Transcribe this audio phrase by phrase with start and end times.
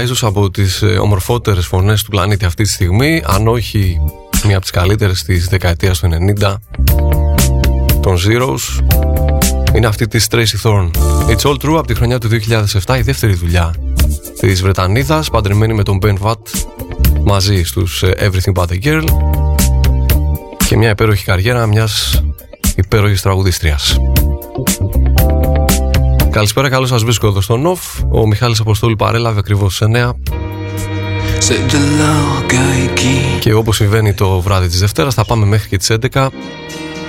[0.00, 4.00] Μία ίσως από τις ε, ομορφότερες φωνές του πλανήτη αυτή τη στιγμή αν όχι
[4.44, 6.08] μία από τις καλύτερες της δεκαετίας του
[6.40, 6.54] 90
[8.02, 8.84] των Zeros.
[9.74, 10.90] Είναι αυτή της Tracy Thorn
[11.28, 12.28] It's All True από τη χρονιά του
[12.86, 13.74] 2007 η δεύτερη δουλειά
[14.40, 16.64] της Βρετανίδας παντρεμένη με τον Ben Watt
[17.24, 19.04] μαζί στους ε, Everything But The Girl.
[20.68, 22.22] Και μια υπέροχη καριέρα μιας
[22.76, 23.98] υπέροχης τραγουδίστριας
[26.30, 27.80] Καλησπέρα, καλώς σας βρίσκω εδώ στο ΝΟΦ.
[28.10, 30.12] Ο Μιχάλης Αποστόλου παρέλαβε ακριβώς στι 9.
[31.38, 35.76] C'est de l'orgueil qui Και όπως συμβαίνει το βράδυ της Δευτέρας, θα πάμε μέχρι και
[35.76, 36.28] τις 11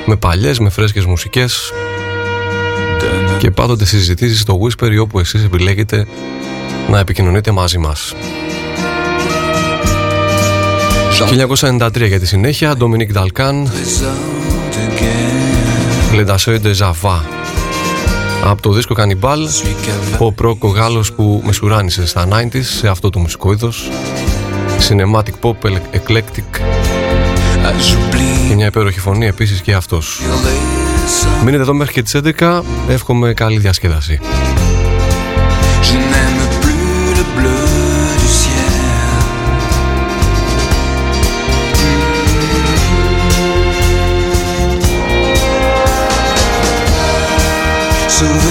[0.06, 1.72] με παλιές, με φρέσκες μουσικές
[3.00, 6.08] donne και πάντοτε συζητήσεις στο Whisper όπου εσείς επιλέγετε
[6.90, 8.14] να επικοινωνείτε μαζί μας.
[11.30, 14.18] 1993 για τη συνέχεια, Dominique Dalcan, trésor
[14.74, 15.42] de guerre.
[16.18, 17.41] Le Dasseur de Java.
[18.44, 23.10] Από το δίσκο Cannibal, Celui qu'avait ο πρόκο Γάλλος που μεσουράνησε στα 90s σε αυτό
[23.10, 23.90] το μουσικό είδος.
[24.90, 25.56] Cinematic Pop,
[25.94, 26.60] Eclectic
[27.64, 30.22] Ah, j'oublie και μια υπέροχη φωνή επίσης και αυτός.
[30.22, 31.44] les hommes.
[31.46, 34.20] Μείνετε εδώ μέχρι και τις 11, εύχομαι καλή διασκέδαση.
[48.22, 48.51] so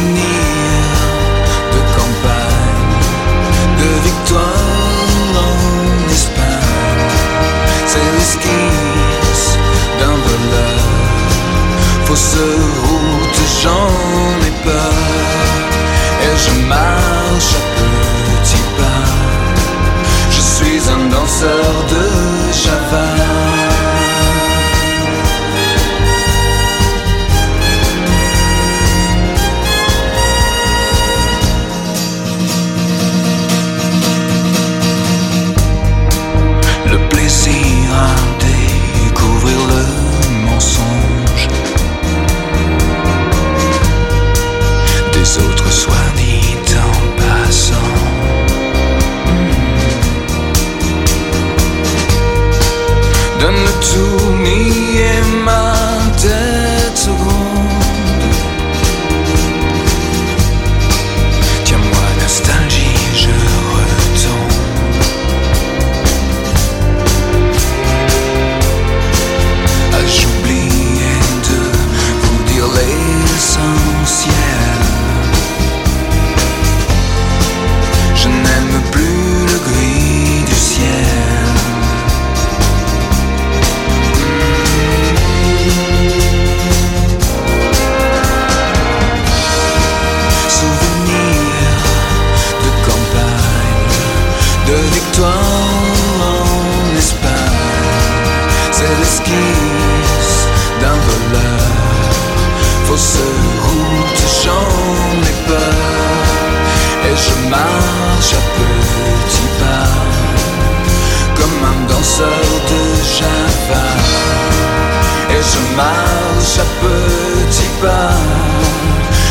[115.60, 118.10] je marche à petits pas.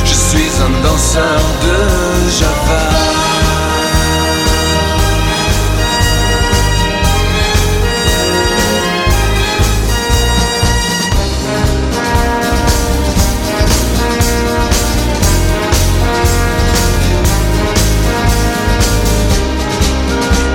[0.05, 2.83] Je suis un danseur de Java.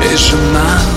[0.02, 0.93] Et je marche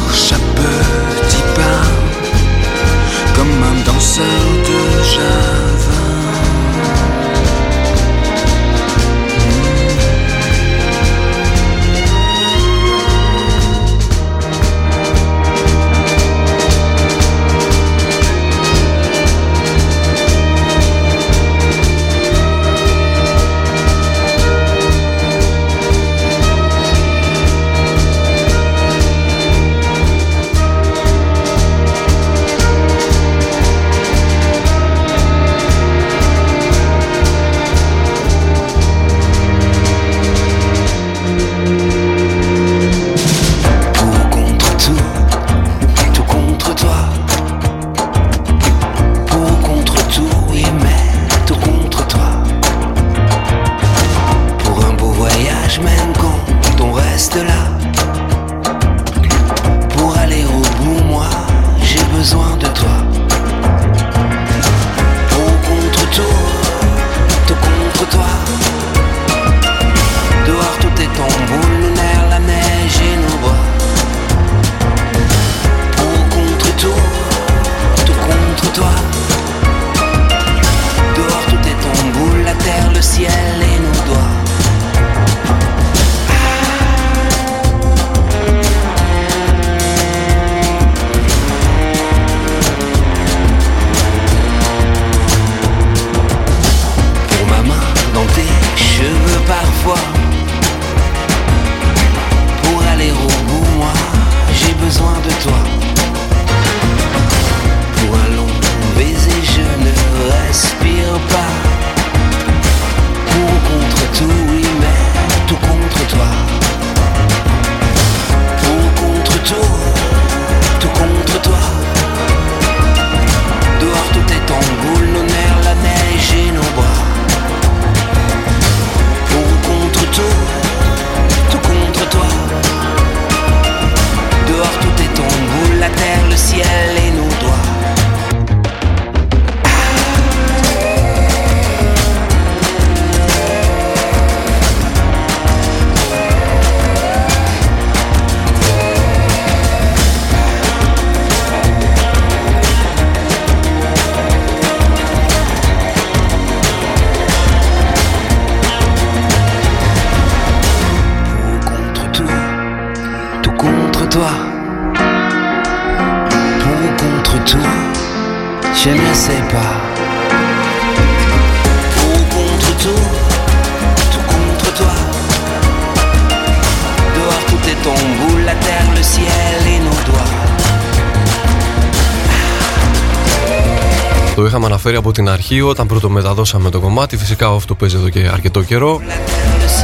[185.58, 187.18] από την αρχή όταν πρώτο μεταδώσαμε το κομμάτι.
[187.18, 189.02] Φυσικά αυτό παίζει εδώ και αρκετό καιρό.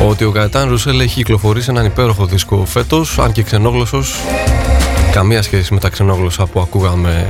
[0.09, 4.15] Ότι ο Καϊτάν Ρουσέλ έχει κυκλοφορήσει έναν υπέροχο δίσκο φέτος, αν και ξενόγλωσσος.
[5.11, 7.27] Καμία σχέση με τα ξενόγλωσσα που ακούγαμε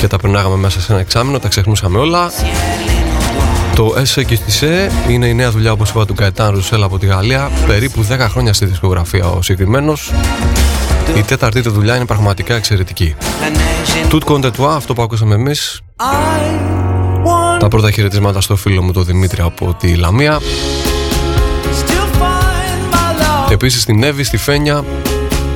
[0.00, 2.30] και τα περνάγαμε μέσα σε ένα εξάμεινο, τα ξεχνούσαμε όλα.
[3.74, 6.98] Το Esse και στη Σε είναι η νέα δουλειά, όπως είπα, του Καϊτάν Ρουσέλ από
[6.98, 7.50] τη Γαλλία.
[7.66, 10.12] Περίπου 10 χρόνια στη δισκογραφία ο συγκεκριμένος.
[11.16, 13.14] Η τέταρτη του δουλειά είναι πραγματικά εξαιρετική.
[14.08, 15.80] Τούτ Κοντετουά, αυτό που ακούσαμε εμείς.
[17.60, 20.40] Τα πρώτα χαιρετίσματα στο φίλο μου τον Δημήτρη από τη Λαμία.
[23.50, 24.84] Επίσης στην Εύη, στη Φένια,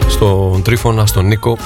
[0.08, 1.56] στον Τρίφωνα, στον Νίκο.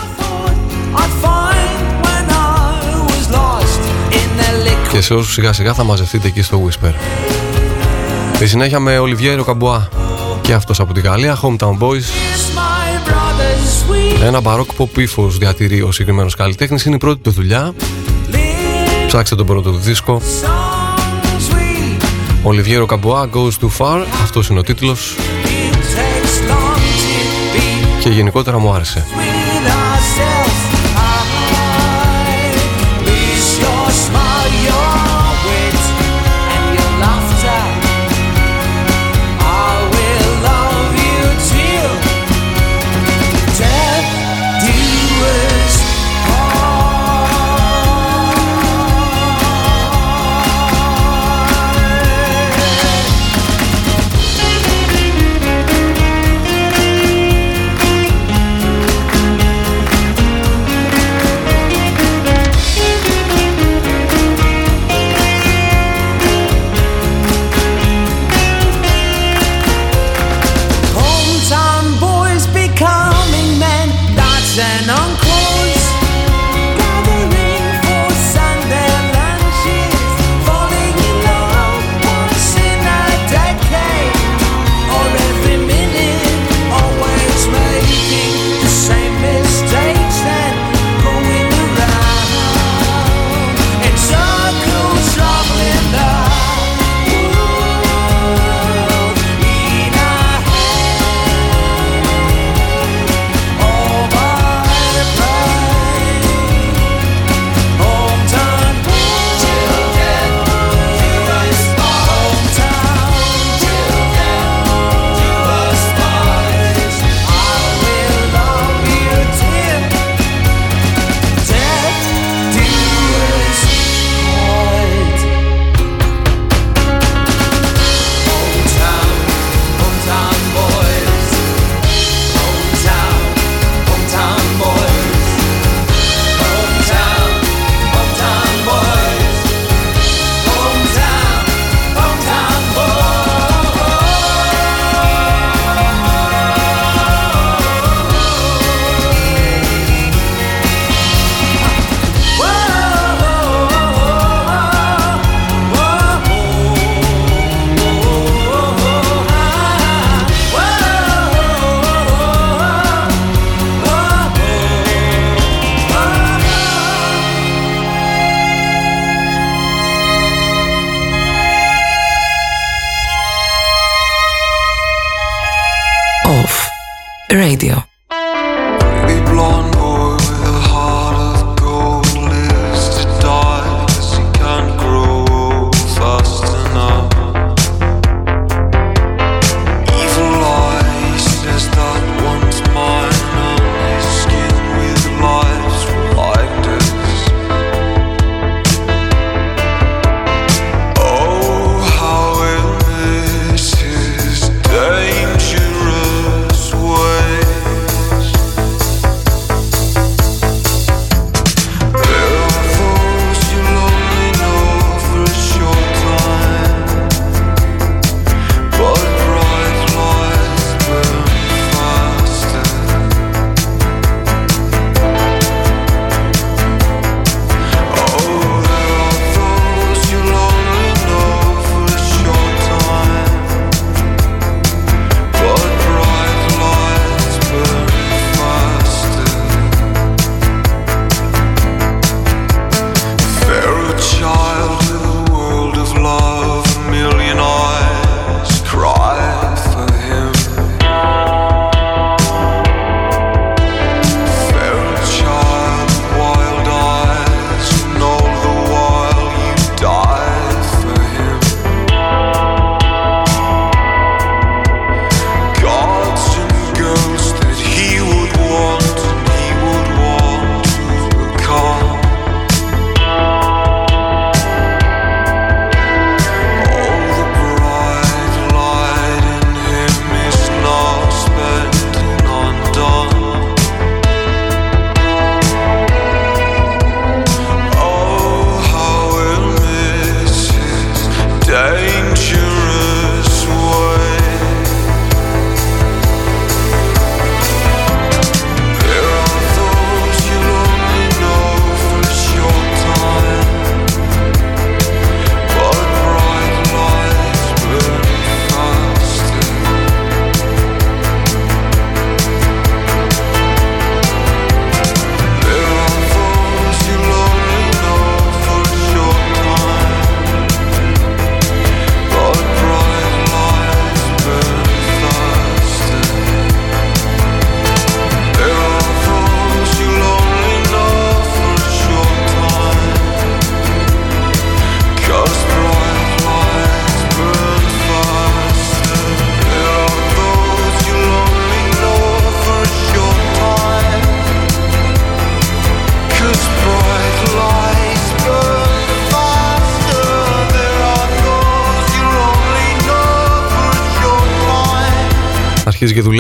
[4.92, 6.92] Και σε όσους σιγά σιγά θα μαζευτείτε εκεί στο Whisper.
[8.34, 9.88] Στη συνέχεια με Ολιβιέρο Καμπουά
[10.40, 12.04] και αυτός από τη Γαλλία, Hometown Boys.
[14.22, 17.72] Ένα μπαρόκ pop ύφος διατηρεί ο συγκεκριμένος καλλιτέχνης, είναι η πρώτη του δουλειά.
[19.08, 20.20] Ψάξτε τον πρώτο του δίσκο.
[22.42, 25.16] Ολιβιέρο Καμπουά Goes Too Far, αυτός είναι ο τίτλος
[28.00, 29.06] και γενικότερα μου άρεσε.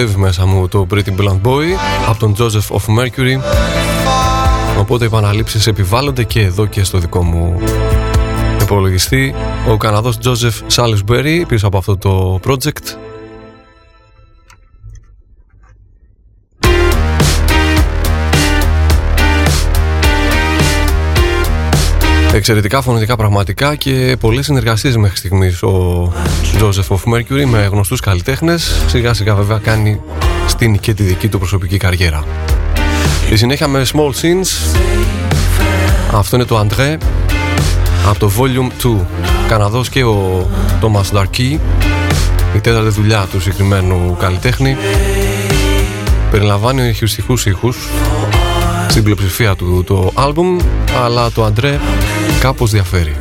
[0.00, 1.64] Αρχίζει και δουλεύει μέσα μου το Pretty Blunt Boy
[2.08, 3.42] από τον Joseph of Mercury.
[4.78, 7.60] Οπότε οι επαναλήψεις επιβάλλονται και εδώ και στο δικό μου
[8.62, 9.34] υπολογιστή.
[9.68, 13.07] Ο Καναδός Joseph Salisbury πίσω από αυτό το project
[22.50, 25.62] Εξαιρετικά φωνητικά πραγματικά και πολλές συνεργασίες μέχρι στιγμής.
[25.62, 26.12] Ο
[26.60, 28.82] Joseph of Mercury με γνωστούς καλλιτέχνες.
[28.86, 30.00] Σιγά σιγά βέβαια κάνει
[30.46, 32.24] στην και τη δική του προσωπική καριέρα.
[33.26, 34.76] Στη συνέχεια με Small Scenes
[36.12, 36.96] αυτό είναι το André.
[38.08, 39.06] Από το Volume 2
[39.48, 40.48] Καναδός και ο
[40.80, 41.58] Thomas Darkey
[42.54, 44.76] η τέταρτη δουλειά του συγκεκριμένου καλλιτέχνη.
[46.30, 47.88] Περιλαμβάνει ηχουστικούς ήχους.
[48.88, 50.58] Στην πλειοψηφία του το άλμπουμ
[51.04, 51.78] αλλά το Αντρέ
[52.40, 53.16] κάπως διαφέρει.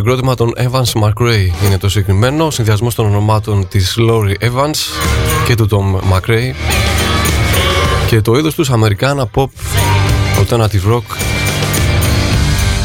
[0.00, 4.76] Συγκρότημα των Evans McRae είναι το συγκεκριμένο συνδυασμός των ονομάτων της Laurie Evans
[5.46, 6.54] και του Tom McRae
[8.06, 9.46] και το είδος τους Αμερικάνα pop
[10.38, 11.02] alternative rock.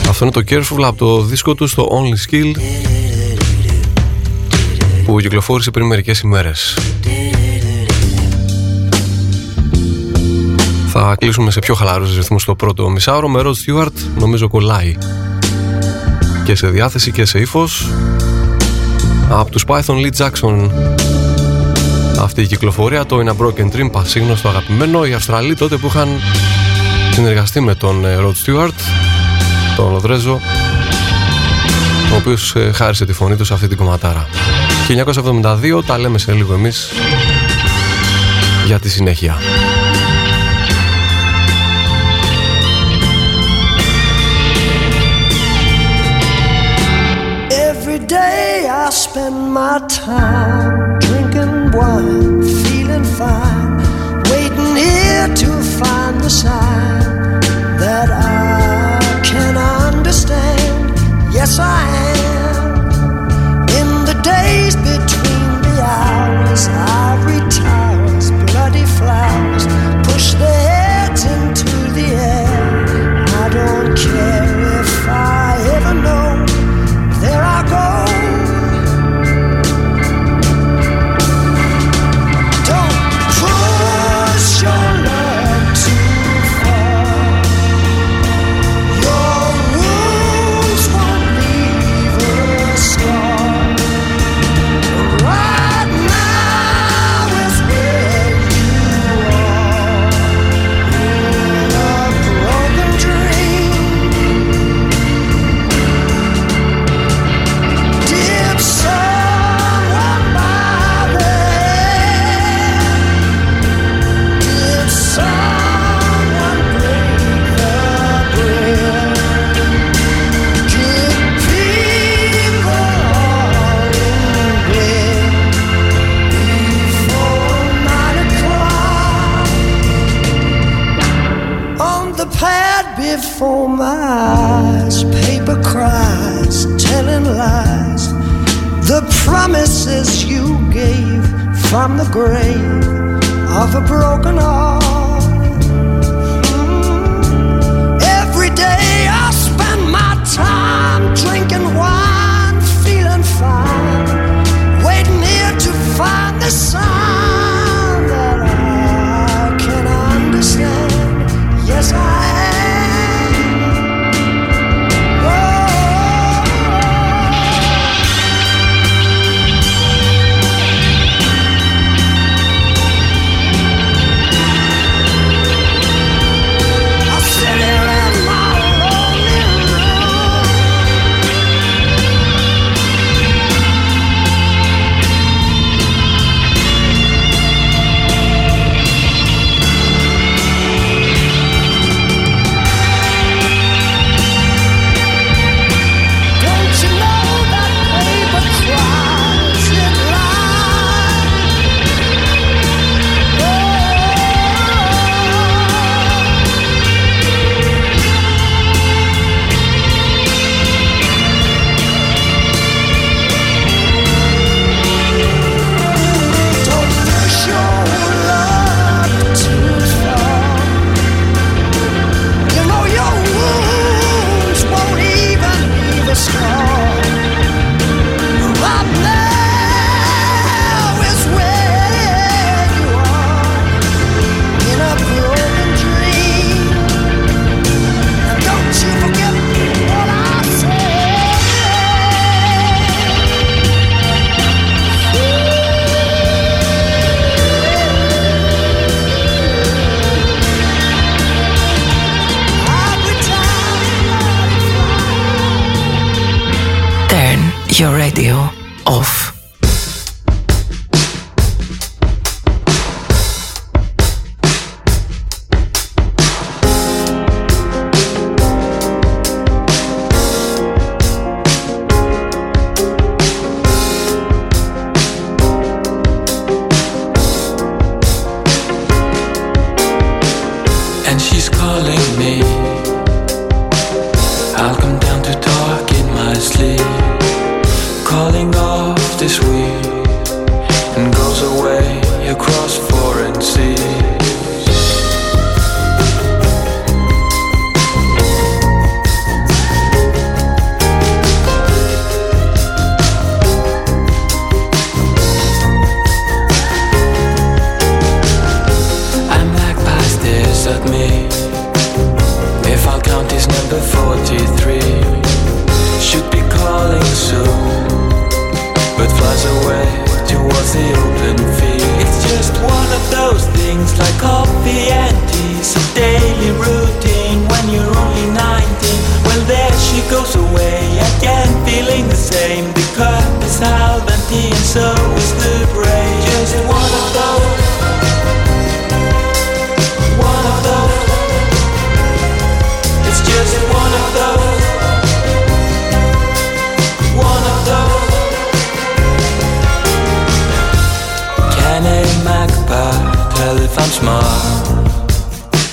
[0.09, 2.51] Αυτό είναι το Careful από το δίσκο τους στο Only Skill
[5.05, 6.77] που κυκλοφόρησε πριν μερικές ημέρες.
[10.87, 14.95] Θα κλείσουμε σε πιο χαλαρούς ρυθμούς στο πρώτο μισάωρο με Rod Stewart νομίζω κολλάει
[16.45, 17.89] και σε διάθεση και σε ύφος.
[19.29, 20.69] Από τους Python Lee Jackson.
[22.19, 25.05] Αυτή η κυκλοφορία το In a Broken Dream πασίγνωστο αγαπημένο.
[25.05, 26.07] Οι Αυστραλοί τότε που είχαν
[27.11, 28.73] συνεργαστεί με τον ε, Rod Stewart
[29.75, 30.39] τον Λοδρέζο
[32.13, 34.27] ο οποίος ε, χάρισε τη φωνή του σε αυτή την κομματάρα.
[35.13, 36.91] 1972 τα λέμε σε λίγο εμείς
[38.65, 39.37] για τη συνέχεια
[48.95, 53.77] spend my time drinking wine, feeling fine,
[54.31, 57.41] waiting here to find the sign
[57.77, 60.97] that I can understand.
[61.33, 62.14] Yes, I am.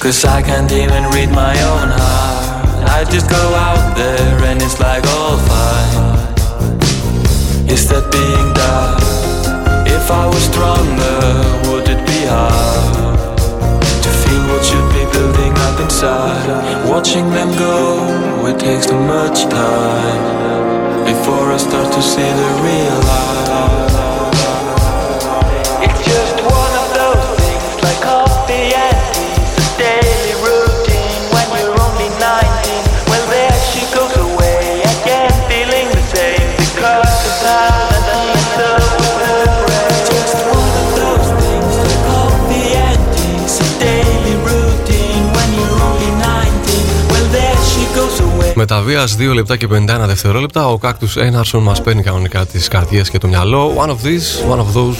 [0.02, 2.90] Cause I can't even read my own heart.
[2.90, 6.18] I just go out there and it's like all fine.
[7.70, 8.98] Is that being dark?
[9.86, 13.38] If I was stronger, would it be hard
[14.02, 16.90] to feel what should be building up inside?
[16.90, 22.98] Watching them go, it takes too much time before I start to see the real
[23.06, 24.11] life.
[48.72, 48.84] Away.
[48.84, 52.68] Με τα βία 2 λεπτά και 51 δευτερόλεπτα, ο Cactus Einarson μας παίρνει κανονικά τις
[52.68, 53.74] καρδιές και το μυαλό.
[53.76, 54.96] One of these, one of those.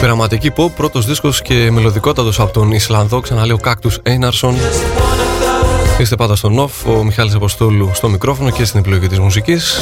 [0.00, 4.54] Πειραματική pop, πρώτος δίσκος και μελωδικότατος από τον Ισλανδό, ξαναλέω Cactus Einarson.
[5.98, 9.80] Είστε πάντα στον off, ο Μιχάλης Αποστόλου στο μικρόφωνο και στην επιλογή της μουσικής.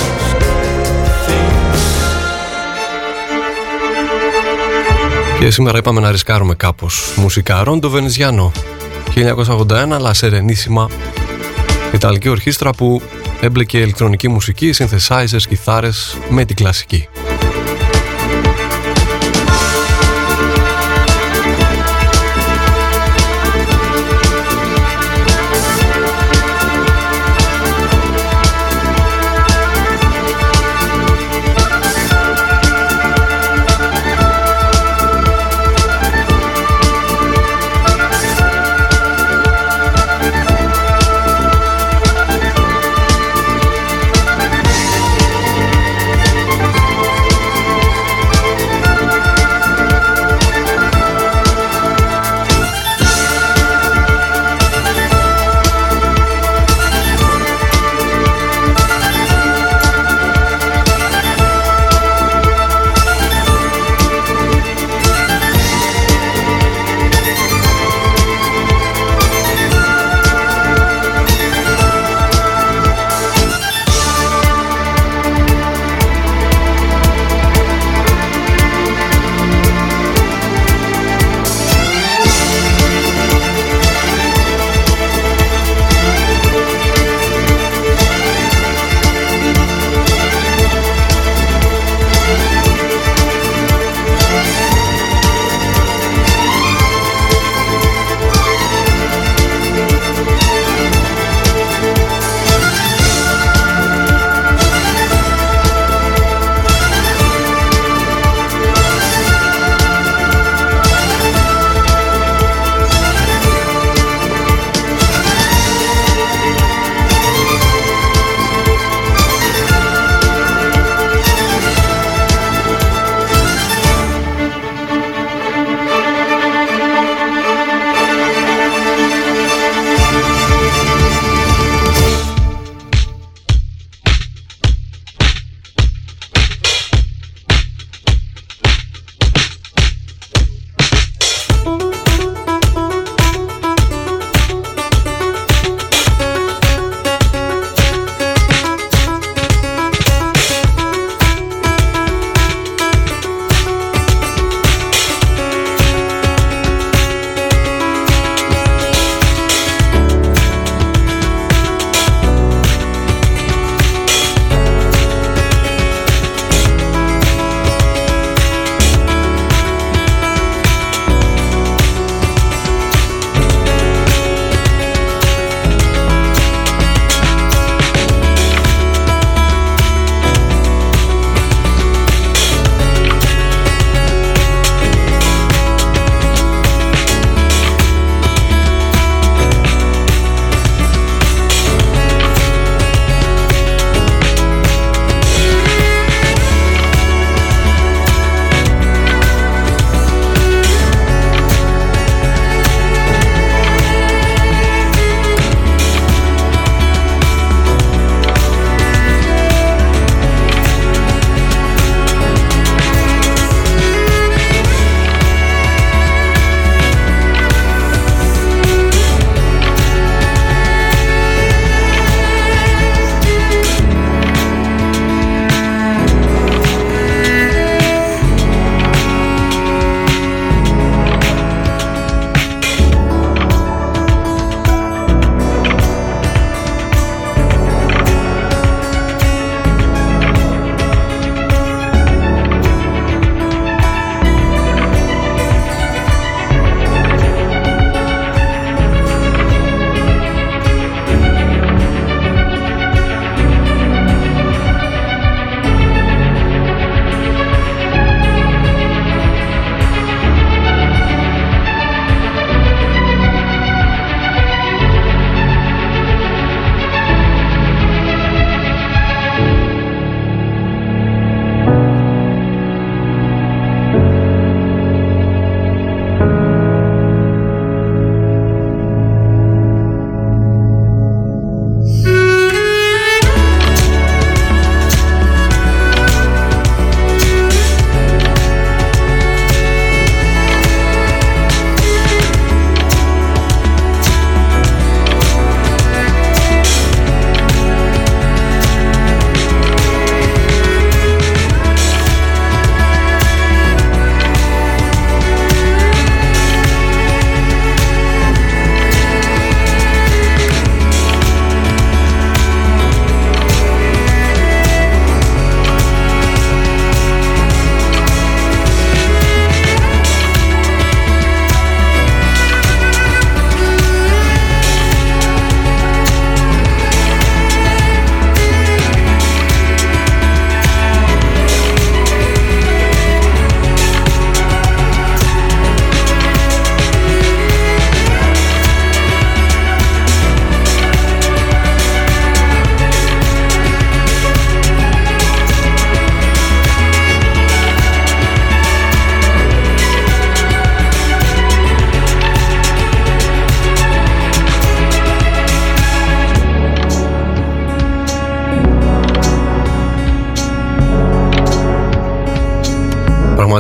[5.39, 7.13] Και σήμερα είπαμε να ρισκάρουμε κάπως.
[7.17, 8.53] Μουσικά Ρόντο Βενεζιάνο
[9.15, 10.87] 1981, La Serenissima
[11.93, 13.03] Ιταλική ορχήστρα που
[13.41, 17.09] έμπλεκε ηλεκτρονική μουσική, synthesizers, κιθάρες με την κλασική.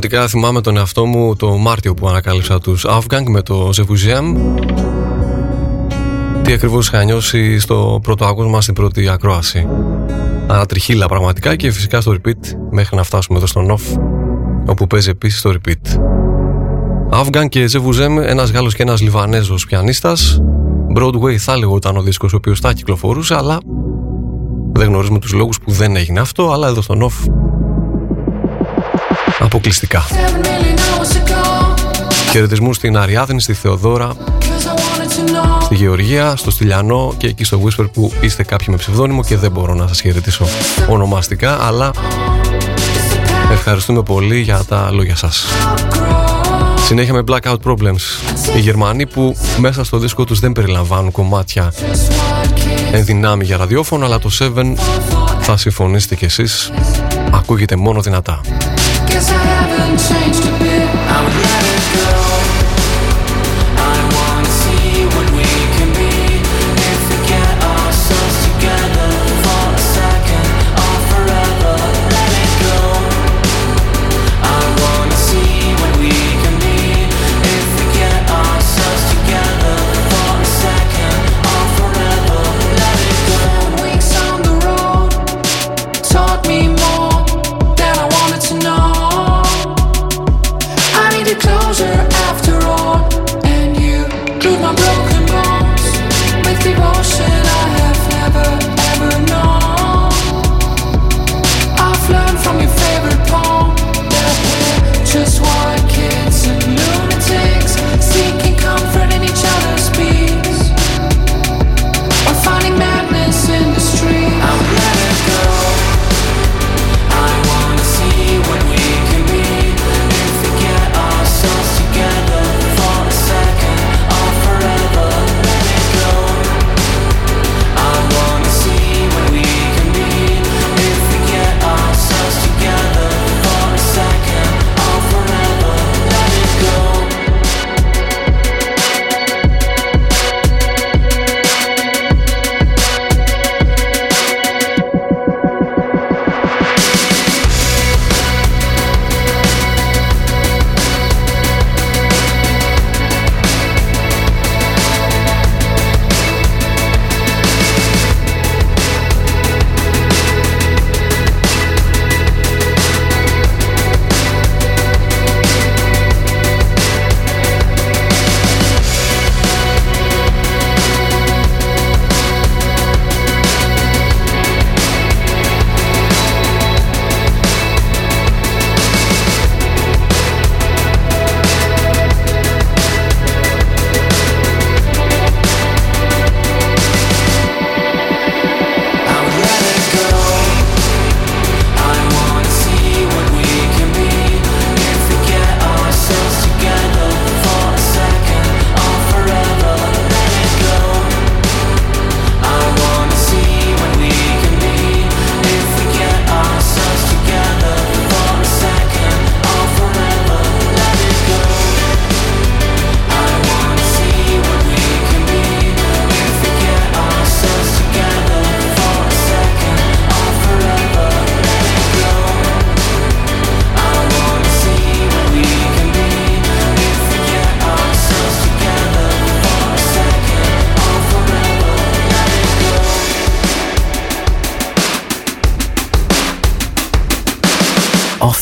[0.03, 4.37] Πραγματικά θυμάμαι τον εαυτό μου το Μάρτιο που ανακάλυψα τους Afgang με το Zevuzem
[6.43, 9.69] Τι ακριβώς είχα νιώσει στο πρώτο άκουσμα στην πρώτη ακρόαση.
[10.47, 14.01] Ανατριχίλα πραγματικά και φυσικά στο repeat μέχρι να φτάσουμε εδώ στο Off
[14.67, 15.99] όπου παίζει επίσης στο repeat.
[17.11, 20.41] Afgan και Zevuzem, ένας Γάλλος και ένας Λιβανέζος πιανίστας.
[20.97, 23.59] Broadway θα λέγω ήταν ο δίσκος ο οποίος θα κυκλοφορούσε αλλά
[24.73, 27.33] δεν γνωρίζουμε τους λόγους που δεν έγινε αυτό αλλά εδώ στο Off
[29.43, 30.05] αποκλειστικά.
[32.31, 34.13] Χαιρετισμούς στην Αριάδνη, στη Θεοδόρα,
[35.63, 39.51] στη Γεωργία, στο Στυλιανό και εκεί στο Whisper που είστε κάποιοι με ψευδόνυμο και δεν
[39.51, 40.47] μπορώ να σας χαιρετήσω
[40.89, 41.91] ονομαστικά, αλλά
[43.53, 45.47] ευχαριστούμε πολύ για τα λόγια σας.
[46.85, 48.03] Συνέχεια με Blackout Problems.
[48.57, 51.73] Οι Γερμανοί που μέσα στο δίσκο τους δεν περιλαμβάνουν κομμάτια
[52.93, 54.75] ενδυνάμει για ραδιόφωνο, αλλά το 7
[55.41, 56.73] θα συμφωνήσετε κι εσείς,
[57.33, 58.41] ακούγεται μόνο δυνατά.
[59.13, 60.89] Guess I haven't changed a bit.
[60.89, 62.22] I would let it go.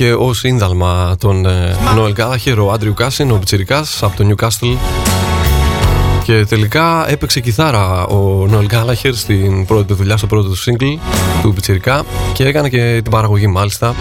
[0.00, 1.46] Είχε ω σύνδαλμα τον
[1.94, 4.76] Νόελ Γκάλαχερ ο Άντριου Κάσιν, ο Πιτσιρικάς από το Newcastle.
[6.24, 10.98] Και τελικά έπαιξε κιθάρα ο Νόελ Γκάλαχερ στην πρώτη δουλειά, στο πρώτο του single
[11.42, 13.94] του Πιτσιρικά και έκανε και την παραγωγή μάλιστα.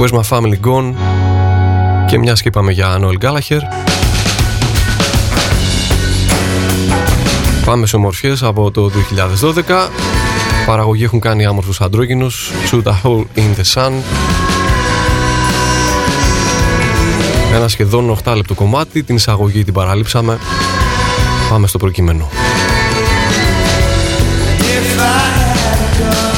[0.00, 0.94] Where's My Family Gone;
[2.06, 3.60] Και μια και είπαμε για Νόελ Γκάλαχερ.
[7.64, 9.88] Πάμε σε ομορφιές από το 2012
[10.66, 13.92] Παραγωγή έχουν κάνει άμορφους αντρόγινους Shoot a Hole in the Sun.
[17.54, 19.02] Ένα σχεδόν 8 λεπτό κομμάτι.
[19.02, 20.38] Την εισαγωγή την παραλείψαμε.
[21.50, 22.28] Πάμε στο προκείμενο.
[26.00, 26.29] Do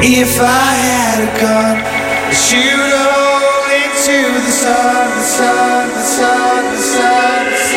[0.00, 6.02] If I had a gun, I'd shoot a hole into the sun, the sun, the
[6.02, 7.44] sun, the sun.
[7.50, 7.67] The sun.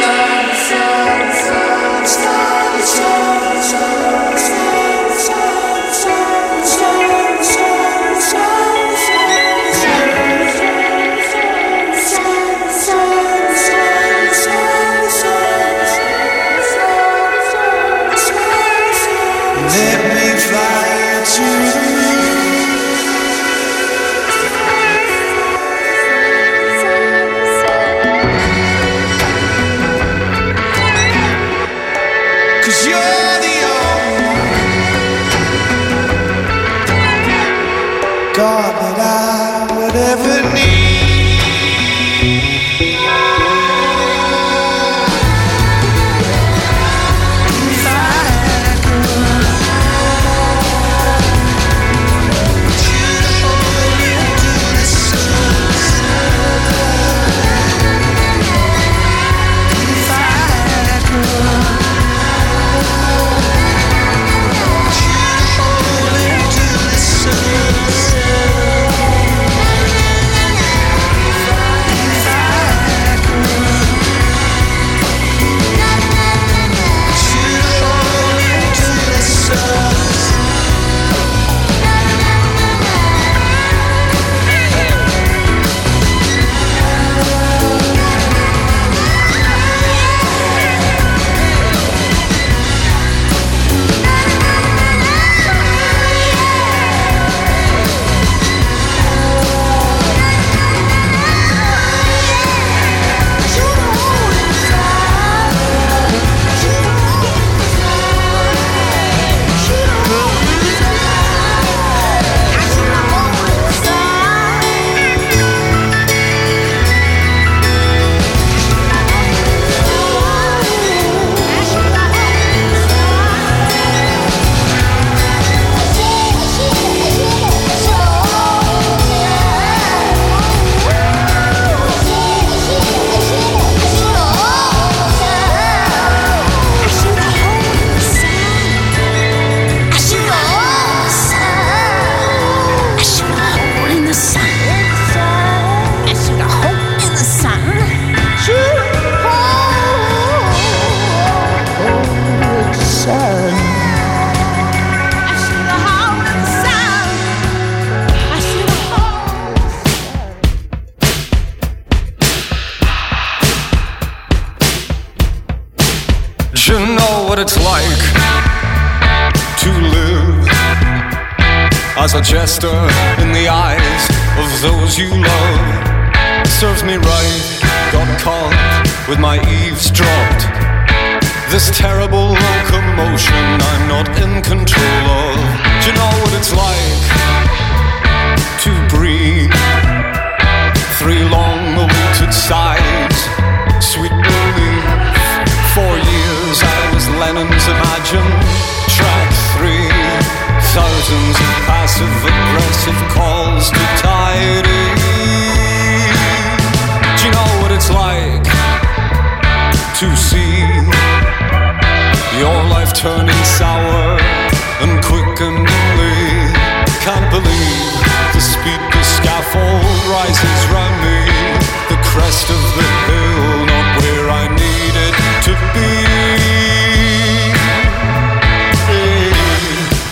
[222.21, 225.13] Crest of the hill, not where I needed
[225.47, 225.93] to be.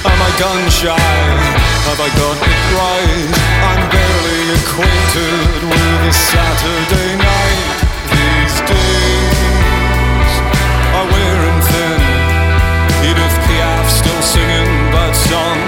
[0.09, 1.13] Am I gun shy?
[1.87, 3.29] Have I got it right?
[3.69, 7.77] I'm barely acquainted with a Saturday night
[8.15, 10.31] these days.
[10.97, 12.01] I wearing thin.
[13.09, 15.59] Edith Piaf still singing that song,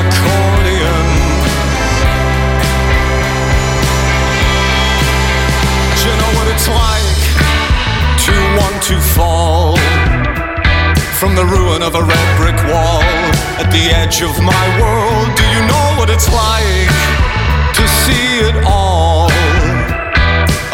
[0.00, 0.81] accordion.
[8.92, 9.76] To fall
[11.16, 13.00] from the ruin of a red brick wall
[13.56, 15.28] at the edge of my world?
[15.32, 16.92] Do you know what it's like
[17.72, 19.32] to see it all?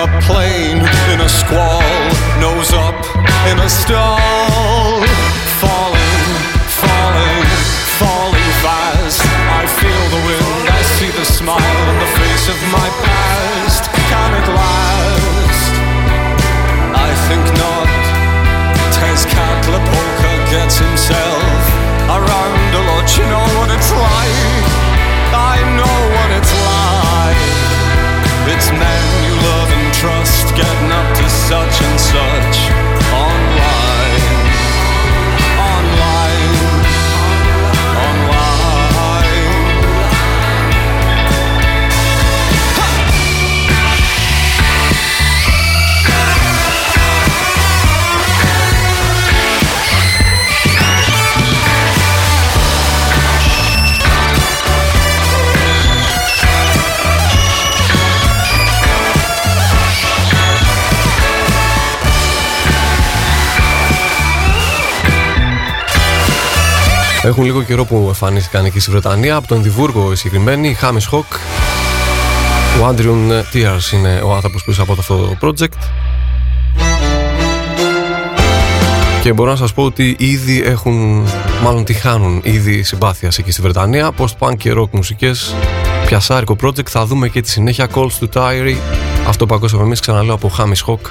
[0.03, 0.83] A plane
[1.15, 1.87] in a squall,
[2.43, 2.99] nose up
[3.51, 4.99] in a stall,
[5.63, 6.27] falling,
[6.83, 7.47] falling,
[8.03, 9.23] falling fast.
[9.63, 13.83] I feel the wind, I see the smile on the face of my past.
[14.11, 15.73] Can it last?
[17.07, 17.78] I think not.
[19.19, 21.63] Tez Katlapolka gets himself
[22.07, 23.17] around a lot.
[23.19, 24.67] You know what it's like.
[25.35, 27.43] I know what it's like.
[28.55, 32.68] It's men you love and trust getting up to such and such
[67.29, 69.37] Έχουν λίγο καιρό που εμφανίστηκαν εκεί στη Βρετανία.
[69.37, 71.25] Από το Ενδιβούργο οι συγκεκριμένοι, η Χάμις Χοκ.
[72.81, 75.79] Ο Άντριουν Tears είναι ο άνθρωπος πίσω από αυτό το project.
[79.23, 81.27] Και μπορώ να σας πω ότι ήδη έχουν,
[81.63, 84.11] μάλλον τη χάνουν ήδη συμπάθεια εκεί στη Βρετανία.
[84.19, 85.55] Post-punk και rock μουσικές,
[86.07, 86.89] πιασάρικο project.
[86.89, 88.77] Θα δούμε και τη συνέχεια Calls to Tyree.
[89.29, 91.07] Αυτό που ακούσαμε εμείς ξαναλέω από Χάμις Χοκ.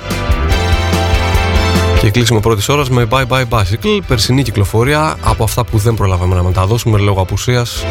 [2.08, 6.36] Και κλείσιμο πρώτης ώρας με Bye Bye Bicycle, περσινή κυκλοφορία από αυτά που δεν προλάβαμε
[6.36, 7.86] να μεταδώσουμε λόγω απουσίας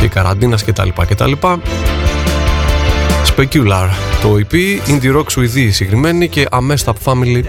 [0.00, 0.88] και καραντίνας κτλ.
[1.08, 1.32] κτλ.
[3.36, 3.88] Specular
[4.22, 4.54] το EP,
[4.90, 7.42] Indie Rock Σουηδή συγκεκριμένη και Amestap Family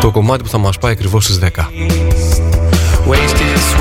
[0.00, 1.70] το κομμάτι που θα μας πάει ακριβώς στις 10.
[3.08, 3.74] Wasted is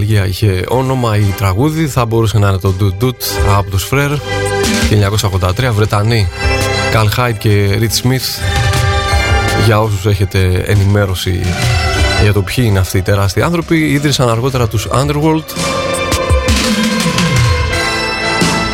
[0.00, 3.14] νοσταλγία είχε όνομα ή τραγούδι θα μπορούσε να είναι το Doot Doot
[3.58, 4.10] από τους Φρέρ.
[5.30, 6.28] 1983 Βρετανοί
[6.92, 8.38] Καλ Χάιτ και Ριτ Σμιθ
[9.64, 11.40] για όσους έχετε ενημέρωση
[12.22, 15.44] για το ποιοι είναι αυτοί οι τεράστιοι άνθρωποι ίδρυσαν αργότερα τους Underworld.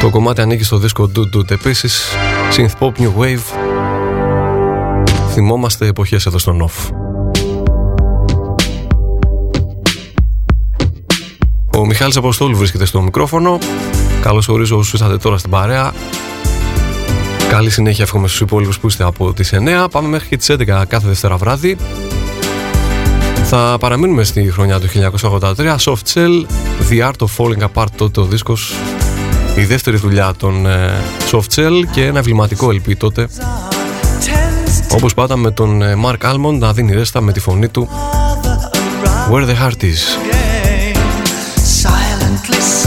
[0.01, 2.05] Το κομμάτι ανήκει στο δίσκο Doot Doot επίσης
[2.57, 3.59] Synth Pop New Wave.
[5.33, 6.96] Θυμόμαστε εποχές εδώ στο Off
[11.87, 13.59] Μιχάλης Αποστόλου βρίσκεται στο μικρόφωνο.
[14.23, 15.93] Καλώς ορίζω όσους ήρθατε τώρα στην παρέα.
[17.49, 20.65] Καλή συνέχεια εύχομαι στους υπόλοιπους που είστε από τις 9 Πάμε μέχρι και τις 11
[20.89, 21.77] κάθε Δευτέρα βράδυ.
[23.45, 24.89] Θα παραμείνουμε στη χρονιά του
[25.31, 26.47] 1983 Soft Cell,
[26.91, 28.75] The Art of Falling Apart τότε ο δίσκος.
[29.57, 30.91] Η δεύτερη δουλειά των ε,
[31.33, 33.29] Soft Cell και ένα εμβληματικό LP τότε.
[34.93, 37.89] Όπως πάντα με τον ε, Mark Almond να δίνει ρέστα με τη φωνή του.
[39.31, 40.27] Where the Heart Is
[42.37, 42.86] countless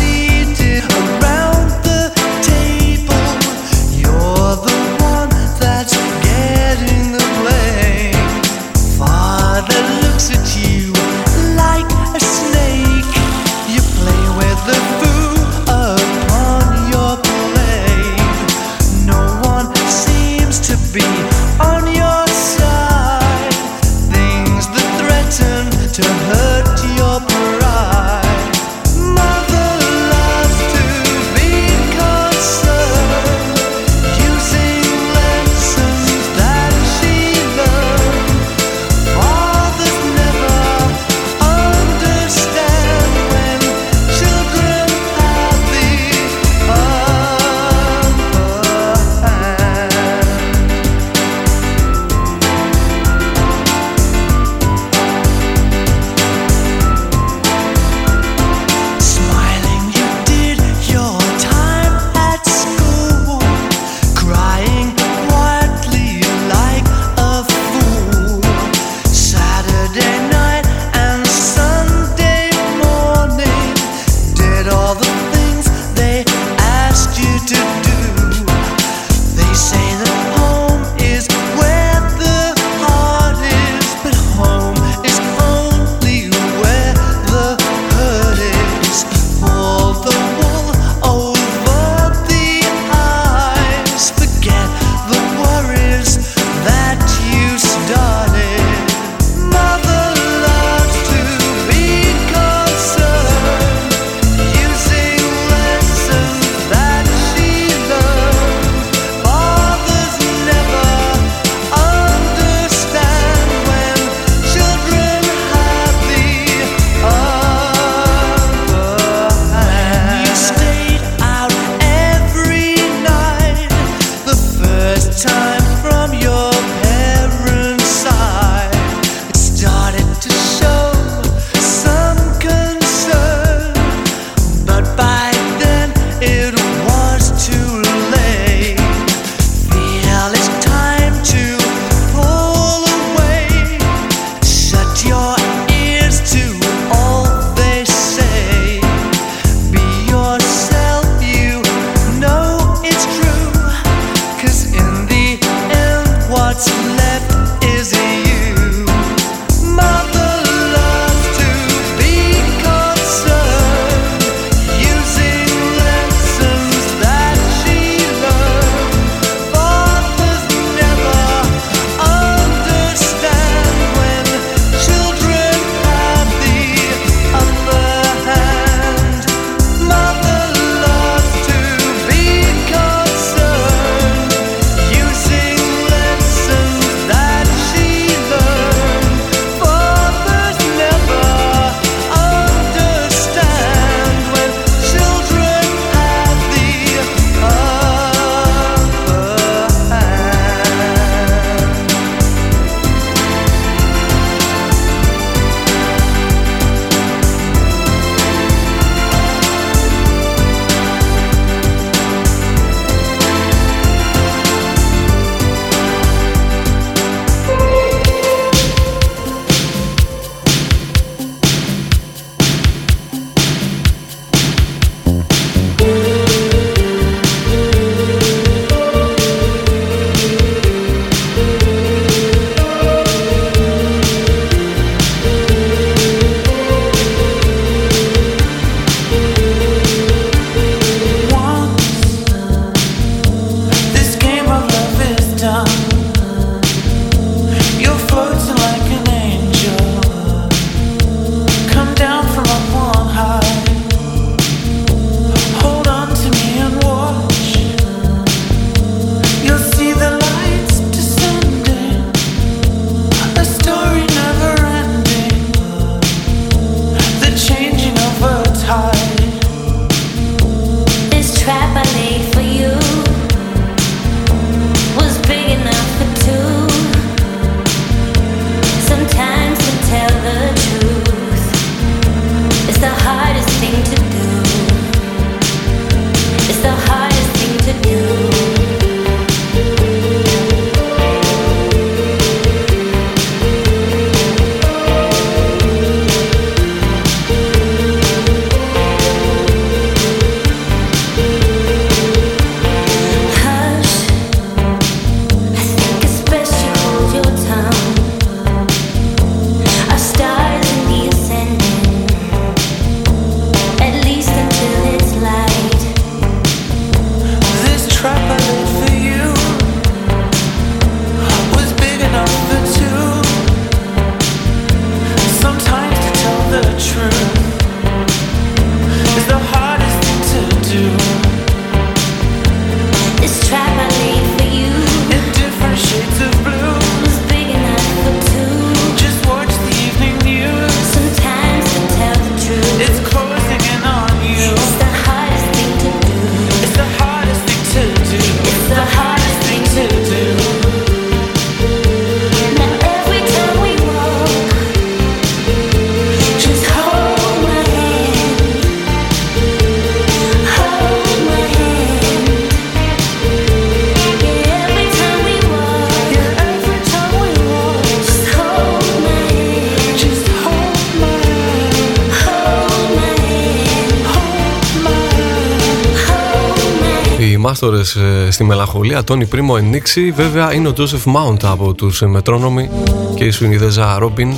[378.32, 380.12] στη μελαγχολία, Τόνι Πρίμο ενίξει.
[380.12, 382.70] Βέβαια είναι ο Τζόσεφ Μάουντ από τους Μετρόνομοι
[383.16, 384.34] και η Σουινιδέζα Ρόμπιν.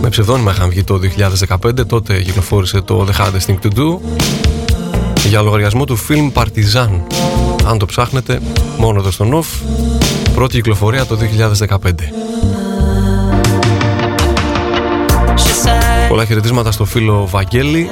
[0.00, 1.00] Με ψευδόνυμα είχαν βγει το
[1.48, 3.98] 2015, τότε κυκλοφόρησε το The Hardest Thing to Do
[5.28, 7.00] για λογαριασμό του film Partizan.
[7.66, 8.40] Αν το ψάχνετε,
[8.78, 9.66] μόνο εδώ στο Off,
[10.34, 11.18] πρώτη κυκλοφορία το
[11.68, 11.76] 2015.
[16.08, 17.88] Πολλά χαιρετίσματα στο φίλο Βαγγέλη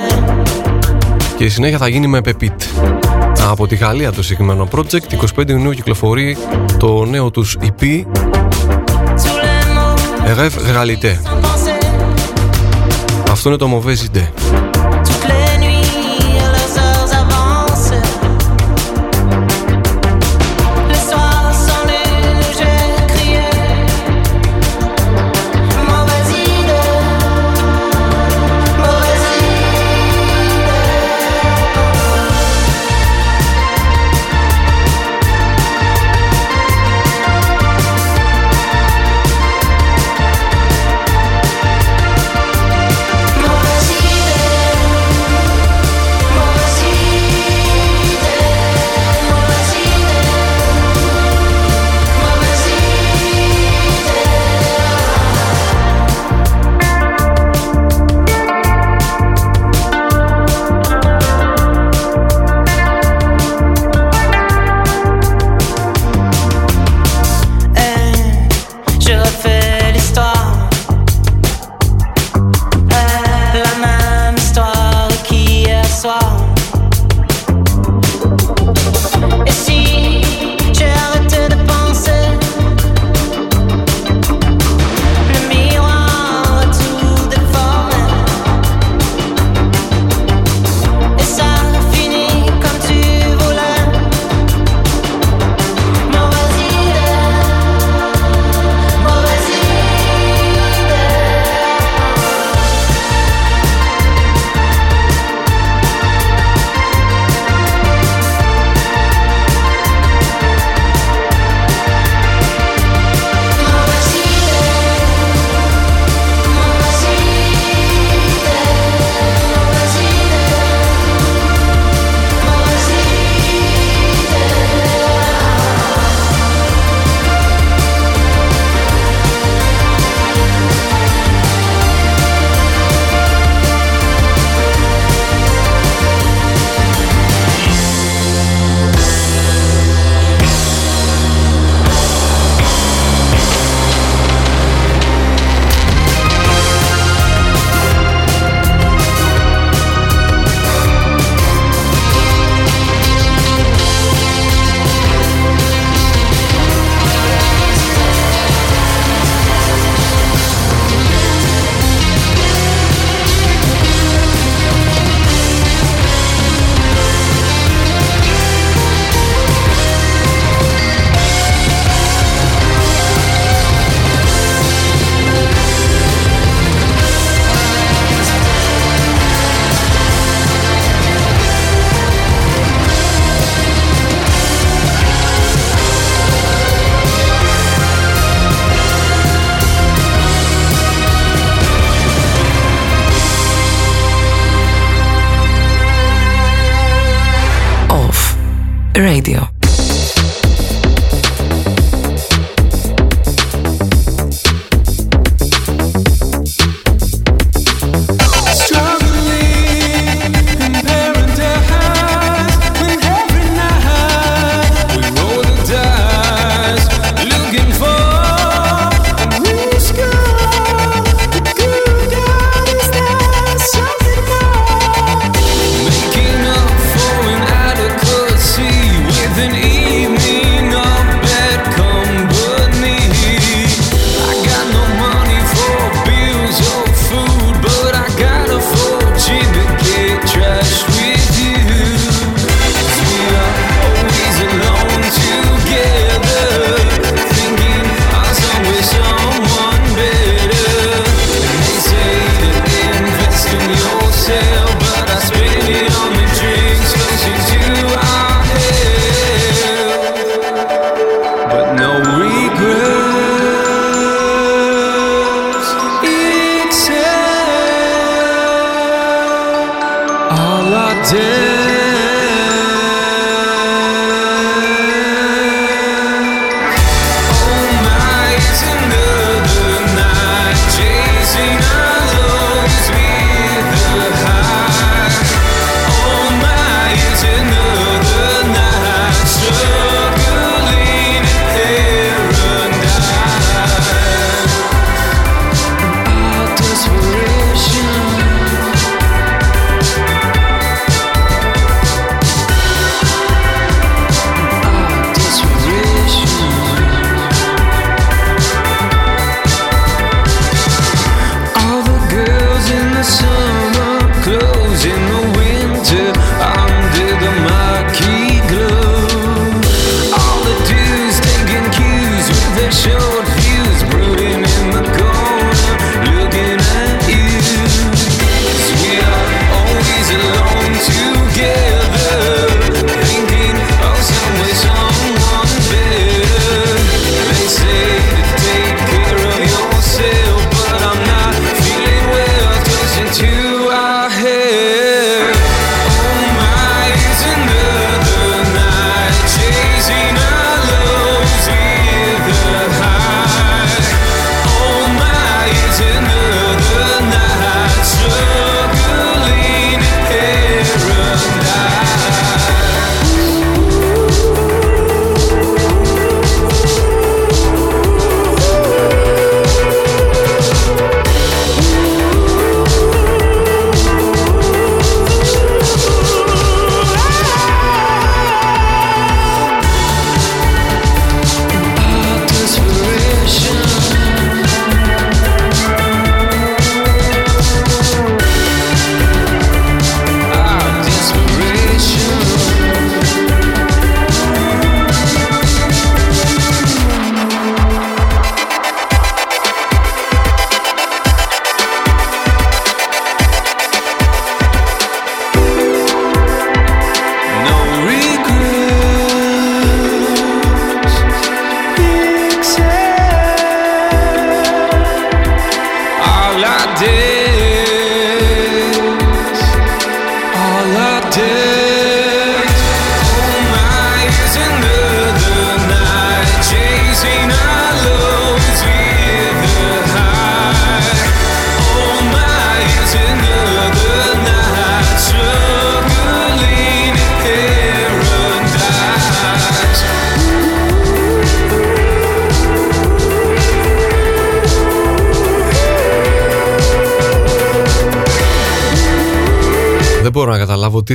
[1.36, 3.09] και η συνέχεια θα γίνει με Pepit.
[3.50, 6.36] Από τη Γαλλία το συγκεκριμένο project, 25 Ιουνίου κυκλοφορεί
[6.78, 8.04] το νέο τους EP
[10.36, 11.18] Rêve Réalité.
[13.30, 14.69] Αυτό είναι το Mauvais Idée.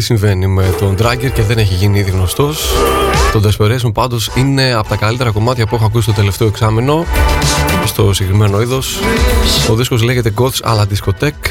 [0.05, 2.73] Συμβαίνει με τον Dragger και δεν έχει γίνει ήδη γνωστός.
[3.31, 7.05] Το Desperation πάντως είναι από τα καλύτερα κομμάτια που έχω ακούσει το τελευταίο εξάμεινο
[7.85, 8.99] στο συγκεκριμένο είδος.
[9.69, 11.49] Ο δίσκος λέγεται Gods αλλά Discotheque.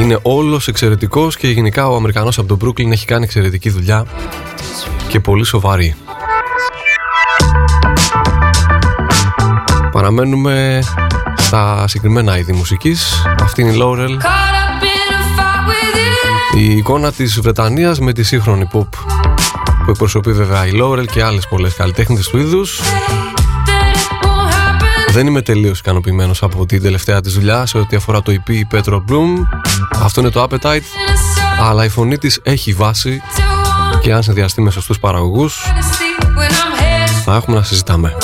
[0.00, 4.06] Είναι όλος εξαιρετικός και γενικά ο Αμερικανός από τον Brooklyn έχει κάνει εξαιρετική δουλειά
[5.08, 5.94] και πολύ σοβαρή.
[9.92, 10.82] Παραμένουμε
[11.36, 13.22] στα συγκεκριμένα είδη μουσικής.
[13.42, 14.16] Αυτή είναι η Laurel.
[16.56, 18.86] Η εικόνα της Βρετανίας με τη σύγχρονη pop
[19.84, 22.80] που εκπροσωπεί βέβαια η Laurel και άλλες πολλές καλλιτέχνες του είδους
[25.12, 28.94] δεν είμαι τελείως ικανοποιημένος από την τελευταία της δουλειά σε ό,τι αφορά το EP Petro
[28.94, 29.42] Bloom.
[30.02, 30.82] Αυτό είναι το Appetite.
[31.60, 33.20] Αλλά η φωνή της έχει βάση
[34.00, 35.72] και αν συνδυαστεί με σωστούς παραγωγούς,
[37.24, 38.16] θα έχουμε να συζητάμε.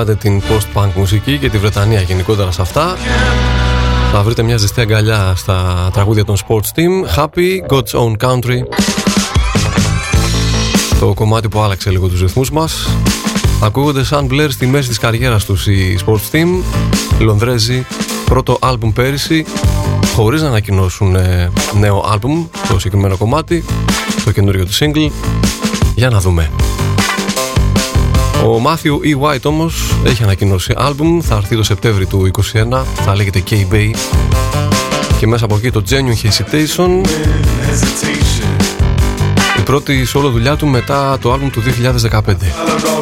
[0.00, 2.96] Αγαπάτε την post-punk μουσική και τη Βρετανία γενικότερα σε αυτά.
[4.12, 7.16] Θα βρείτε μια ζεστή αγκαλιά στα τραγούδια των Sports Team.
[7.16, 8.58] Happy, God's Own Country.
[11.00, 12.88] Το κομμάτι που άλλαξε λίγο τους ρυθμούς μας.
[13.62, 16.48] Ακούγονται σαν μπλερ στη μέση της καριέρας τους οι Sports Team.
[17.18, 17.86] Λονδρέζοι,
[18.24, 19.44] πρώτο άλμπουμ πέρυσι
[20.14, 23.64] χωρίς να ανακοινώσουν ε, νέο άλμπουμ το συγκεκριμένο κομμάτι
[24.24, 25.10] το καινούριο του single.
[25.94, 26.50] Για να δούμε
[28.44, 29.20] ο Μάθιου E.
[29.20, 32.30] White όμως έχει ανακοινώσει άλμπουμ, θα έρθει το Σεπτέμβρη του
[32.72, 33.90] 2021, θα λέγεται K-Bay
[35.18, 37.08] και μέσα από εκεί το Genuine Hesitation
[39.58, 41.62] η πρώτη solo δουλειά του μετά το άλμπουμ του
[42.10, 42.97] 2015.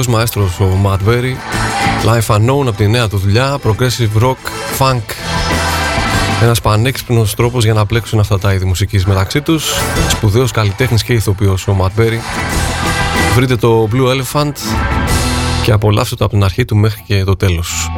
[0.00, 1.34] Πραγματικός μαέστρος ο Matt Berry
[2.04, 4.36] Life Unknown από τη νέα του δουλειά Progressive Rock,
[4.78, 5.02] Funk.
[6.42, 9.72] Ένας πανέξυπνος τρόπος για να πλέξουν αυτά τα είδη μουσικής μεταξύ τους.
[10.08, 12.18] Σπουδαίος καλλιτέχνης και ηθοποιός ο Matt Berry
[13.34, 14.52] Βρείτε το Blue Elephant
[15.62, 17.90] και απολαύστε το από την αρχή του μέχρι και το τέλος.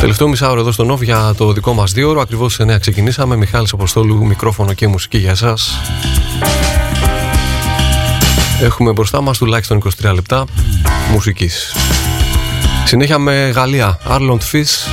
[0.00, 2.20] Τελευταίο μισάωρο εδώ στο Νόβ για το δικό μας δύο ώρο.
[2.20, 3.36] Ακριβώς σε νέα ξεκινήσαμε.
[3.36, 5.80] Μιχάλης Αποστόλου, μικρόφωνο και μουσική για εσάς
[8.60, 10.44] Έχουμε μπροστά μας τουλάχιστον 23 λεπτά
[11.10, 11.74] μουσικής.
[12.84, 14.88] Συνέχεια με Γαλλία, Arlond Fish,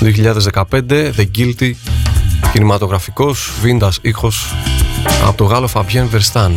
[0.00, 1.72] 2015, The Guilty,
[2.52, 4.54] κινηματογραφικός, βίντας ήχος,
[5.26, 6.50] από το Γάλλο Fabien Verstan.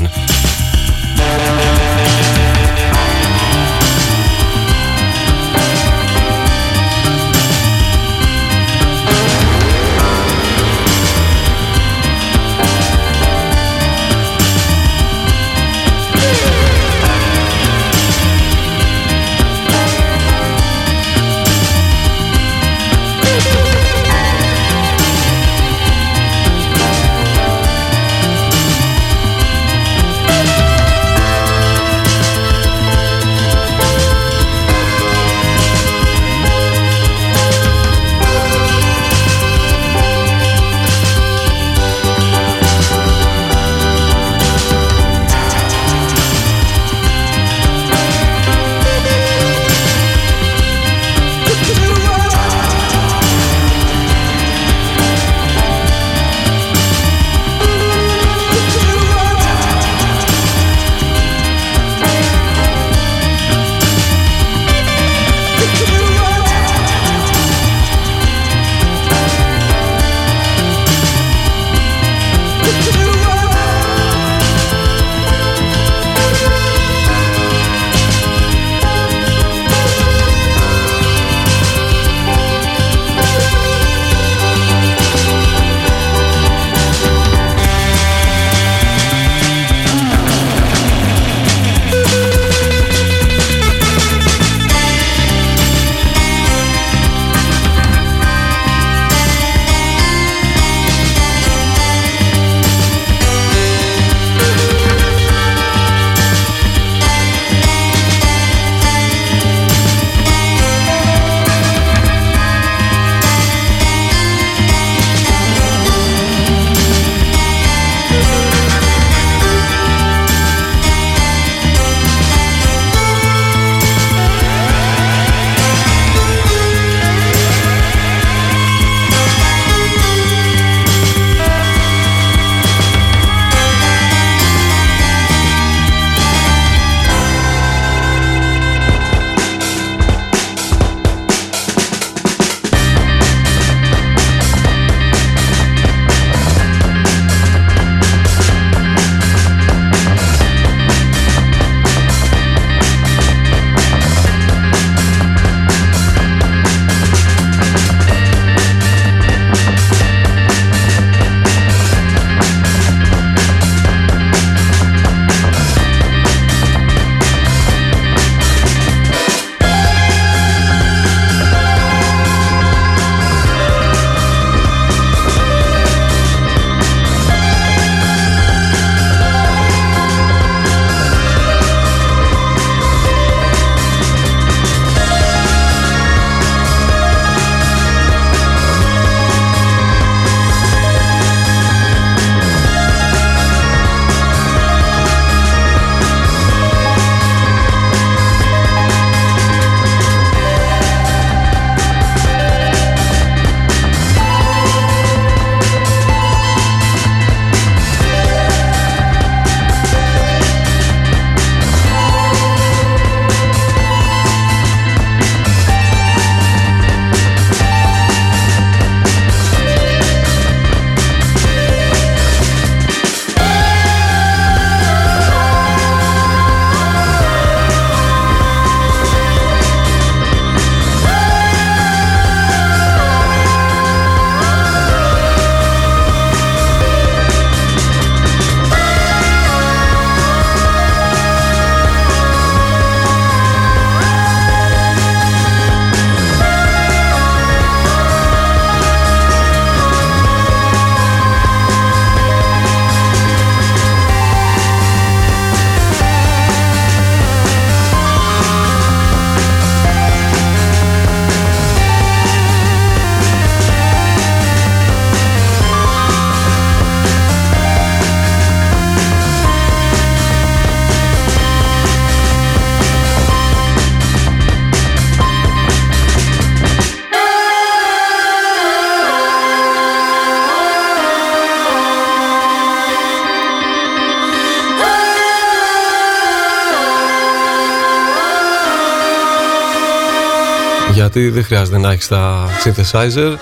[291.42, 293.36] Δεν χρειάζεται να έχεις τα synthesizer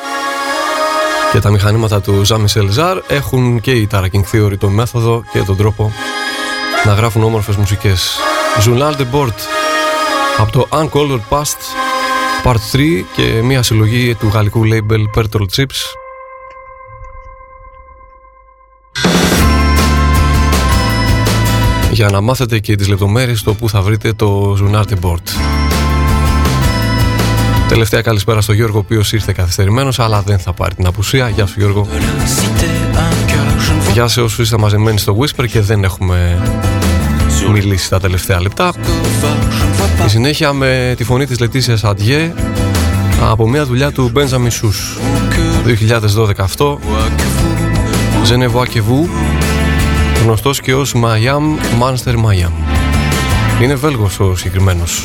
[1.32, 5.58] και τα μηχανήματα του Jean-Michel Jarre έχουν και η Taraking Theory το μέθοδο και τον
[5.58, 5.92] τρόπο
[6.86, 8.18] να γράφουν όμορφες μουσικές.
[8.66, 9.34] Journal de Bord
[10.38, 11.60] από το Uncolored Past
[12.44, 15.80] Part 3 και μια συλλογή του γαλλικού label Pertol Chips
[21.92, 25.69] για να μάθετε και τις λεπτομέρειες το που θα βρείτε το Journal de Bord.
[27.70, 31.30] Τελευταία καλησπέρα στο Γιώργο, ο οποίος ήρθε καθυστερημένος, αλλά δεν θα πάρει την απουσία.
[31.30, 31.88] Γεια σου, Γιώργο.
[33.94, 36.42] Γεια σε όσους είστε μαζεμένοι στο Whisper και δεν έχουμε
[37.52, 38.74] μιλήσει τα τελευταία λεπτά.
[40.06, 42.34] Η συνέχεια με τη φωνή της Λετήσιας Αντιέ
[43.22, 44.98] από μια δουλειά του Benjamin Σούς
[46.18, 46.80] 2012 αυτό
[48.24, 49.10] Ζενεβουά και Βου
[50.24, 52.52] γνωστός και ως Μαγιάμ Μάνστερ Μαγιάμ
[53.62, 55.04] είναι Βέλγος ο συγκεκριμένος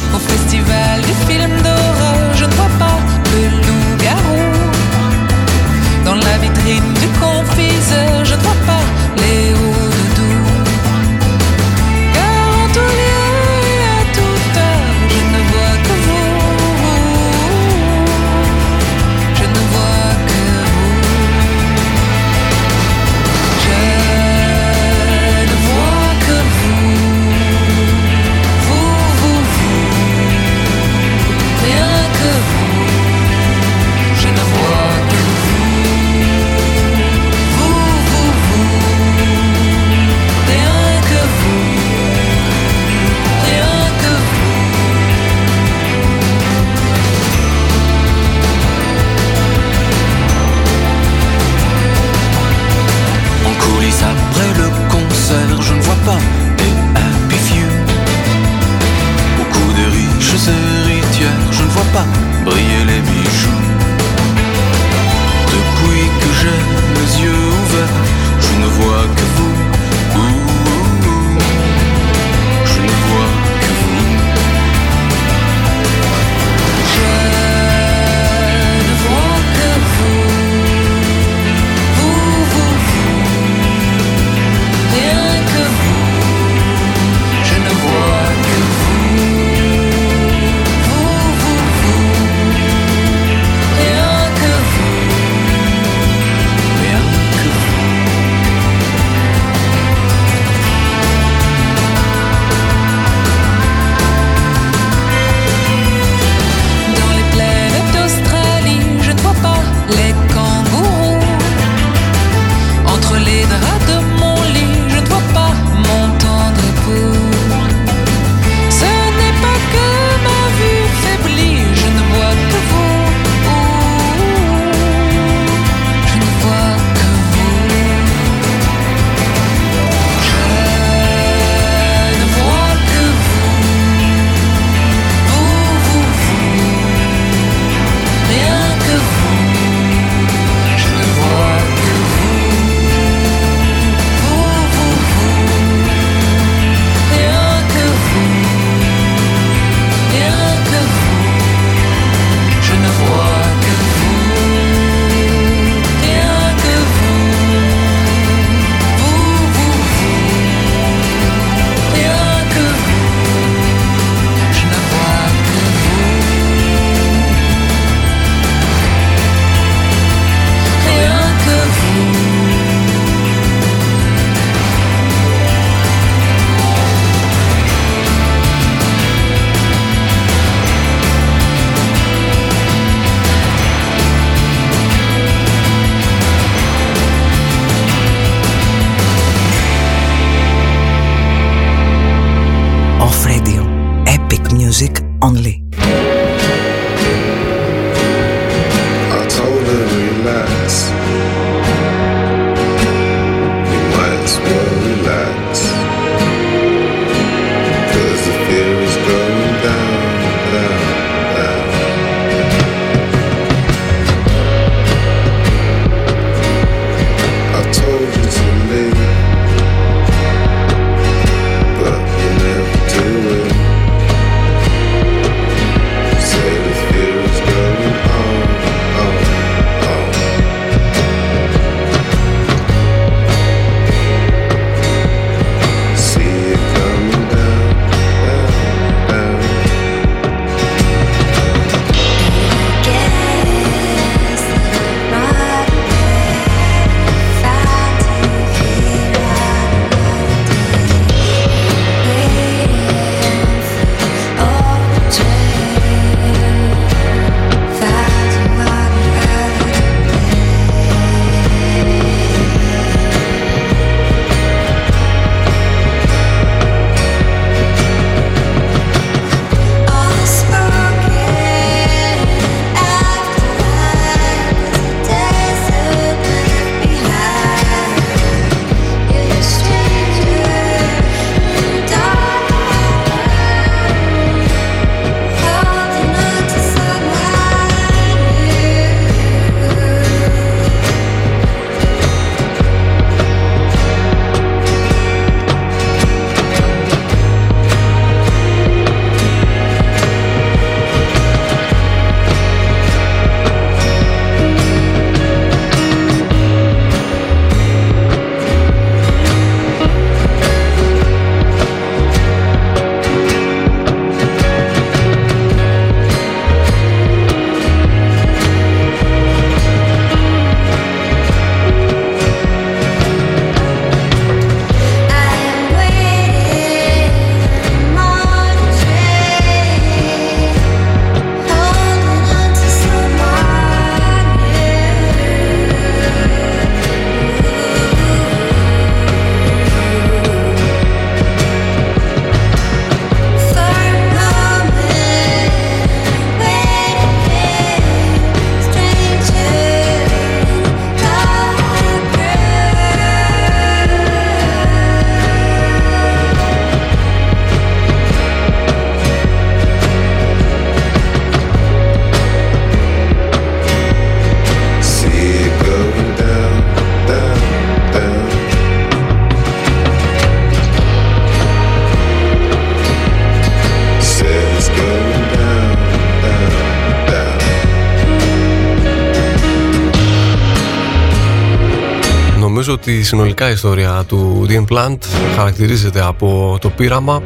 [382.75, 384.99] ότι η συνολικά ιστορία του The Plant
[385.37, 387.23] χαρακτηρίζεται από το πείραμα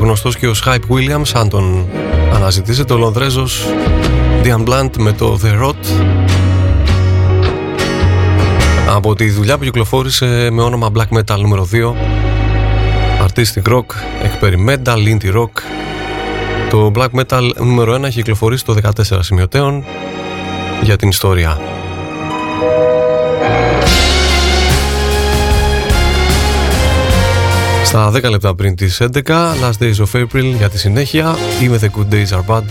[0.00, 1.86] γνωστός και ως Hype Williams αν τον
[2.34, 3.66] αναζητήσετε ο Λονδρέζος
[4.44, 5.74] The Plant με το The Rot
[8.88, 11.92] από τη δουλειά που κυκλοφόρησε με όνομα Black Metal νούμερο 2
[13.26, 13.86] Artistic Rock,
[14.26, 15.50] Experimental, Indie Rock
[16.70, 19.84] το Black Metal νούμερο 1 έχει κυκλοφορήσει το 14 σημειωτέων
[20.82, 21.60] για την ιστορία
[27.92, 31.86] Στα 10 λεπτά πριν τις 11, Last Days of April για τη συνέχεια, είμαι The
[31.86, 32.62] Good Days Are Bad.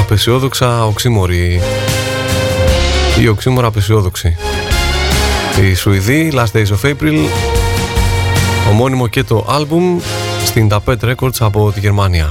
[0.00, 1.60] Απεσιόδοξα οξύμοροι
[3.20, 4.36] ή οξύμορα απεσιόδοξη.
[5.70, 7.28] Η Σουηδή, Last Days of April,
[8.70, 10.00] ομώνυμο και το άλμπουμ
[10.44, 12.30] στην Tapet Records από τη Γερμανία.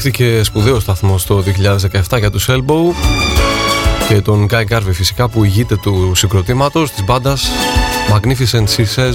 [0.00, 1.44] Αποδείχθηκε σπουδαίο σταθμό το
[2.08, 2.94] 2017 για τους Elbow
[4.08, 7.50] και τον Guy Garvey φυσικά που ηγείται του συγκροτήματος της μπάντας
[8.12, 9.14] Magnificent She Says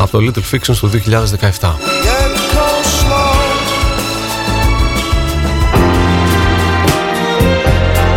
[0.00, 0.90] από το Little Fiction το
[1.60, 1.74] 2017.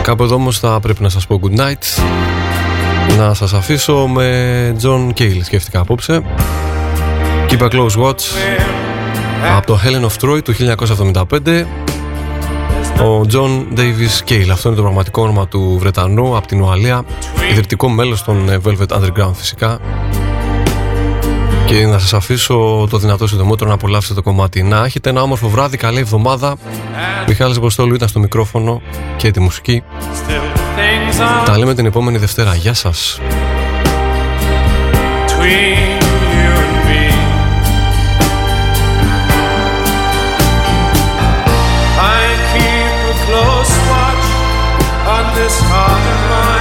[0.01, 2.03] Κάπου εδώ όμως θα πρέπει να σας πω good night.
[3.18, 6.22] Να σας αφήσω με John Cale σκέφτηκα απόψε.
[7.49, 8.22] Keep a close watch
[9.55, 11.65] από το Helen of Troy του 1975
[13.01, 17.03] ο John Davis Cale αυτό είναι το πραγματικό όνομα του Βρετανού από την Ουαλία.
[17.51, 19.80] Ιδρυτικό μέλος των ε, Velvet Underground φυσικά.
[21.65, 24.64] Και να σας αφήσω το δυνατό συντομότερο να απολαύσετε το κομμάτι.
[24.64, 26.57] Να έχετε ένα όμορφο βράδυ, καλή εβδομάδα.
[27.27, 28.81] Μιχάλης Αποστόλου ήταν στο μικρόφωνο
[29.18, 29.84] και τη μουσική.
[31.45, 33.19] Τα λέμε την επόμενη Δευτέρα, γεια σας
[45.38, 46.56] this heart of mine.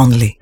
[0.00, 0.39] Only.